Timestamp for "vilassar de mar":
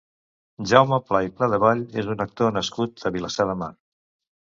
3.19-3.73